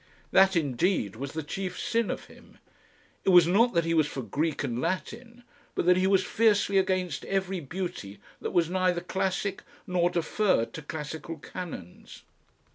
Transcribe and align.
That 0.31 0.55
indeed 0.55 1.15
was 1.15 1.33
the 1.33 1.43
chief 1.43 1.79
sin 1.79 2.09
of 2.09 2.25
him. 2.25 2.57
It 3.23 3.29
was 3.29 3.45
not 3.45 3.75
that 3.75 3.85
he 3.85 3.93
was 3.93 4.07
for 4.07 4.23
Greek 4.23 4.63
and 4.63 4.81
Latin, 4.81 5.43
but 5.75 5.85
that 5.85 5.95
he 5.95 6.07
was 6.07 6.23
fiercely 6.23 6.79
against 6.79 7.23
every 7.25 7.59
beauty 7.59 8.19
that 8.41 8.49
was 8.49 8.67
neither 8.67 9.01
classic 9.01 9.61
nor 9.85 10.09
deferred 10.09 10.73
to 10.73 10.81
classical 10.81 11.37
canons. 11.37 12.23